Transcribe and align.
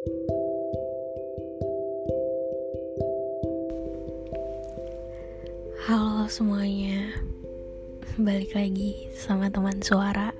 Halo 0.00 0.16
semuanya, 6.24 7.20
balik 8.16 8.56
lagi 8.56 9.12
sama 9.12 9.52
teman 9.52 9.76
suara. 9.84 10.32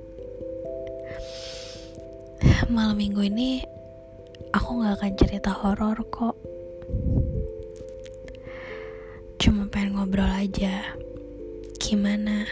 Malam 2.72 2.96
minggu 2.96 3.28
ini 3.28 3.60
aku 4.56 4.80
gak 4.80 4.96
akan 4.96 5.12
cerita 5.20 5.52
horor 5.52 6.00
kok. 6.08 6.40
Cuma 9.36 9.68
pengen 9.68 10.00
ngobrol 10.00 10.40
aja. 10.40 10.96
Gimana? 11.76 12.48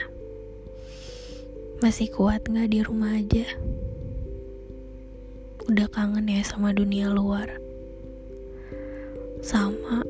Masih 1.80 2.12
kuat 2.12 2.44
gak 2.44 2.68
di 2.68 2.84
rumah 2.84 3.16
aja? 3.16 3.48
Udah 5.68 5.84
kangen 5.92 6.24
ya 6.32 6.40
sama 6.48 6.72
dunia 6.72 7.12
luar? 7.12 7.60
Sama, 9.44 10.00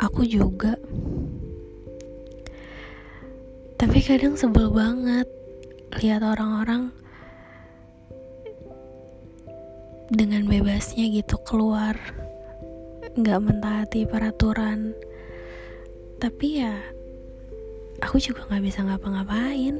aku 0.00 0.24
juga. 0.24 0.72
Tapi 3.76 3.98
kadang 4.00 4.40
sebel 4.40 4.72
banget 4.72 5.28
lihat 6.00 6.24
orang-orang 6.24 6.88
dengan 10.08 10.48
bebasnya 10.48 11.12
gitu 11.12 11.36
keluar, 11.44 12.00
nggak 13.20 13.36
mentaati 13.36 14.08
peraturan. 14.08 14.96
Tapi 16.16 16.64
ya, 16.64 16.80
aku 18.00 18.16
juga 18.16 18.48
nggak 18.48 18.64
bisa 18.64 18.80
ngapa-ngapain. 18.80 19.76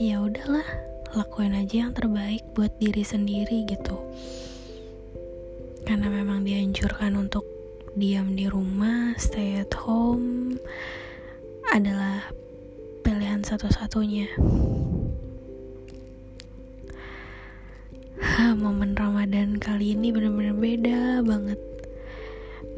Ya 0.00 0.16
udahlah, 0.16 0.91
lakuin 1.12 1.56
aja 1.56 1.86
yang 1.88 1.92
terbaik 1.92 2.42
buat 2.56 2.72
diri 2.80 3.04
sendiri 3.04 3.68
gitu. 3.68 4.00
Karena 5.84 6.08
memang 6.08 6.44
dianjurkan 6.44 7.16
untuk 7.20 7.44
diam 7.92 8.32
di 8.32 8.48
rumah, 8.48 9.12
stay 9.20 9.60
at 9.60 9.72
home 9.76 10.56
adalah 11.72 12.32
pilihan 13.04 13.44
satu-satunya. 13.44 14.32
Momen 18.52 18.94
Ramadan 18.94 19.58
kali 19.58 19.98
ini 19.98 20.14
bener-bener 20.14 20.54
beda 20.54 21.00
banget. 21.26 21.58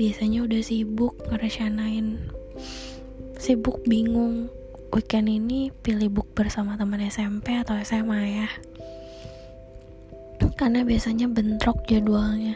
Biasanya 0.00 0.48
udah 0.48 0.62
sibuk 0.64 1.12
ngerencanain, 1.28 2.30
sibuk 3.36 3.84
bingung. 3.84 4.48
Weekend 4.94 5.26
ini 5.26 5.74
pilih 5.74 6.06
book 6.06 6.30
bersama 6.38 6.78
teman 6.78 7.02
SMP 7.02 7.58
atau 7.58 7.74
SMA 7.82 8.20
ya. 8.30 8.46
Karena 10.54 10.86
biasanya 10.86 11.26
bentrok 11.26 11.82
jadwalnya. 11.90 12.54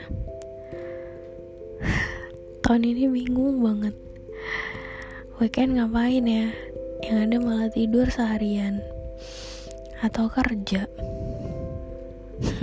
Tahun 2.63 2.83
ini 2.87 3.11
bingung 3.11 3.59
banget. 3.59 3.99
Weekend 5.43 5.83
ngapain 5.83 6.23
ya? 6.23 6.55
yang 7.03 7.27
ada 7.31 7.39
malah 7.39 7.71
tidur 7.71 8.11
seharian 8.11 8.83
atau 10.03 10.27
kerja 10.31 10.87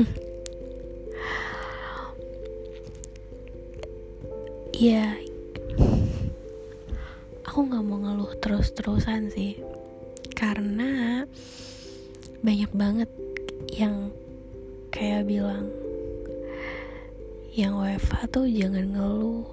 ya 4.75 5.15
aku 7.55 7.71
nggak 7.71 7.87
mau 7.87 8.03
ngeluh 8.03 8.35
terus-terusan 8.43 9.31
sih. 9.31 9.55
Karena 10.35 11.23
banyak 12.43 12.67
banget 12.75 13.07
yang 13.71 14.11
kayak 14.91 15.23
bilang 15.23 15.71
yang 17.55 17.79
WFH 17.79 18.27
tuh 18.27 18.43
jangan 18.51 18.91
ngeluh. 18.91 19.47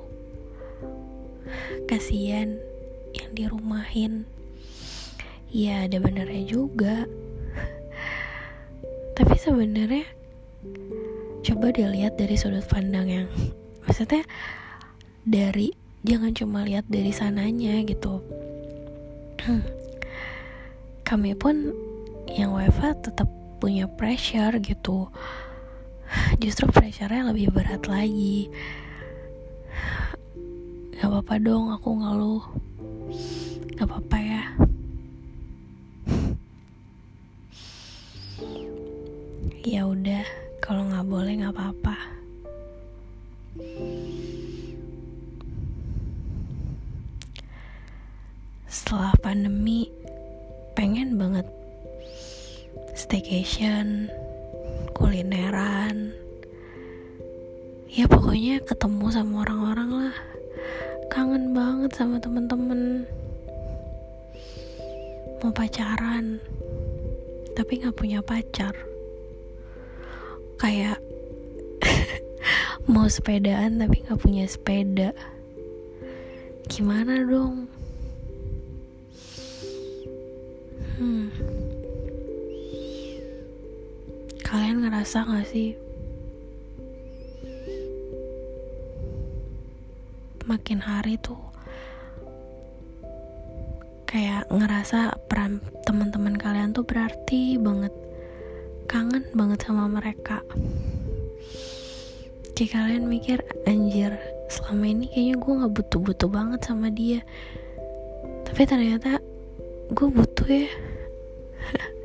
Kasihan 1.86 2.58
yang 3.14 3.30
dirumahin. 3.38 4.26
Ya 5.54 5.86
ada 5.86 6.02
benernya 6.02 6.42
juga. 6.42 7.06
Tapi 9.14 9.34
sebenarnya 9.38 10.10
coba 11.46 11.70
dilihat 11.70 12.18
dari 12.18 12.34
sudut 12.34 12.66
pandang 12.66 13.06
yang 13.06 13.28
maksudnya 13.86 14.26
dari 15.22 15.81
jangan 16.02 16.34
cuma 16.34 16.66
lihat 16.66 16.86
dari 16.90 17.14
sananya 17.14 17.78
gitu. 17.86 18.18
Kami 21.08 21.32
pun 21.38 21.70
yang 22.26 22.54
WFA 22.54 22.98
tetap 22.98 23.30
punya 23.62 23.86
pressure 23.86 24.58
gitu. 24.58 25.06
Justru 26.42 26.66
pressure-nya 26.70 27.30
lebih 27.30 27.54
berat 27.54 27.86
lagi. 27.86 28.50
Gak 30.98 31.06
apa-apa 31.06 31.34
dong 31.38 31.70
aku 31.70 31.88
ngeluh. 31.94 32.44
Gak 33.78 33.86
apa-apa 33.86 34.18
ya. 34.18 34.44
Ya 39.62 39.86
udah 39.86 40.26
kalau 40.58 40.90
nggak 40.90 41.06
boleh 41.06 41.38
nggak 41.38 41.54
apa-apa 41.54 42.11
setelah 48.92 49.16
pandemi 49.24 49.88
pengen 50.76 51.16
banget 51.16 51.48
staycation 52.92 54.12
kulineran. 54.92 56.12
Ya 57.88 58.04
pokoknya 58.04 58.60
ketemu 58.60 59.08
sama 59.08 59.48
orang-orang 59.48 59.90
lah. 59.96 60.16
Kangen 61.08 61.56
banget 61.56 61.96
sama 61.96 62.20
temen-temen. 62.20 63.08
Mau 65.40 65.56
pacaran 65.56 66.36
tapi 67.56 67.80
nggak 67.80 67.96
punya 67.96 68.20
pacar. 68.20 68.76
Kayak 70.60 71.00
mau 72.92 73.08
sepedaan 73.08 73.80
tapi 73.80 74.04
nggak 74.04 74.20
punya 74.20 74.44
sepeda. 74.44 75.16
Gimana 76.68 77.24
dong 77.24 77.72
ngerasa 85.02 85.26
gak 85.26 85.50
sih? 85.50 85.74
Makin 90.46 90.78
hari 90.78 91.18
tuh 91.18 91.42
kayak 94.06 94.46
ngerasa 94.46 95.18
peran 95.26 95.58
teman-teman 95.82 96.38
kalian 96.38 96.70
tuh 96.70 96.86
berarti 96.86 97.58
banget 97.58 97.90
kangen 98.86 99.26
banget 99.34 99.66
sama 99.66 99.90
mereka. 99.90 100.38
Jika 102.54 102.86
kalian 102.86 103.10
mikir 103.10 103.42
anjir 103.66 104.14
selama 104.54 104.86
ini 104.86 105.10
kayaknya 105.10 105.34
gue 105.34 105.52
gak 105.66 105.74
butuh-butuh 105.82 106.30
banget 106.30 106.62
sama 106.62 106.94
dia. 106.94 107.26
Tapi 108.46 108.62
ternyata 108.70 109.18
gue 109.90 110.08
butuh 110.14 110.46
ya 110.46 110.70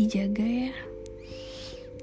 dijaga 0.00 0.48
ya 0.48 0.72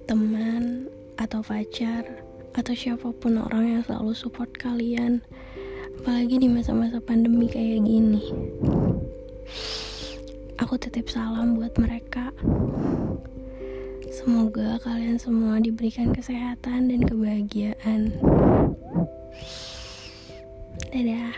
teman 0.05 0.85
atau 1.17 1.41
pacar 1.41 2.05
atau 2.53 2.73
siapa 2.77 3.09
pun 3.09 3.41
orang 3.41 3.73
yang 3.73 3.81
selalu 3.81 4.13
support 4.13 4.53
kalian 4.53 5.25
apalagi 5.97 6.37
di 6.37 6.45
masa-masa 6.45 7.01
pandemi 7.01 7.49
kayak 7.49 7.81
gini 7.81 8.21
Aku 10.57 10.73
titip 10.73 11.05
salam 11.05 11.53
buat 11.53 11.71
mereka. 11.77 12.33
Semoga 14.09 14.81
kalian 14.81 15.15
semua 15.21 15.61
diberikan 15.61 16.09
kesehatan 16.09 16.89
dan 16.89 17.05
kebahagiaan. 17.05 18.11
Dadah. 20.89 21.37